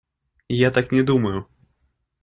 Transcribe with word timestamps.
Я 0.59 0.71
так 0.71 0.91
не 0.91 1.03
думаю. 1.03 1.45